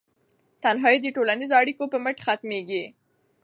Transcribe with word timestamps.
تنهایي 0.63 0.99
د 1.01 1.07
ټولنیزو 1.15 1.55
اړیکو 1.61 1.83
په 1.91 1.97
مټ 2.03 2.17
ختمیږي. 2.25 2.83